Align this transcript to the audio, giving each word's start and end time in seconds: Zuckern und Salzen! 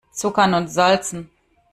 Zuckern 0.11 0.55
und 0.55 0.69
Salzen! 0.69 1.29